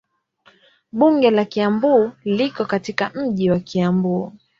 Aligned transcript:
Bunge 0.91 1.31
la 1.31 1.45
Kiambu 1.45 2.11
liko 2.23 2.65
katika 2.65 3.11
mji 3.15 3.49
wa 3.51 3.59
Kiambu. 3.59 4.33